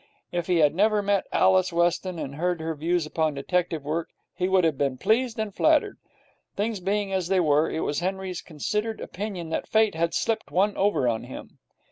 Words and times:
If 0.31 0.47
he 0.47 0.57
had 0.57 0.73
never 0.73 1.03
met 1.03 1.25
Alice 1.31 1.71
Weston, 1.71 2.17
and 2.17 2.33
heard 2.33 2.59
her 2.59 2.73
views 2.73 3.05
upon 3.05 3.35
detective 3.35 3.83
work, 3.85 4.09
he 4.33 4.49
would 4.49 4.63
have 4.63 4.75
been 4.75 4.97
pleased 4.97 5.37
and 5.37 5.53
flattered. 5.53 5.99
Things 6.55 6.79
being 6.79 7.13
as 7.13 7.27
they 7.27 7.39
were, 7.39 7.69
it 7.69 7.81
was 7.81 7.99
Henry's 7.99 8.41
considered 8.41 8.99
opinion 8.99 9.49
that 9.49 9.67
Fate 9.67 9.93
had 9.93 10.15
slipped 10.15 10.49
one 10.49 10.75
over 10.75 11.07
on 11.07 11.25
him. 11.25 11.59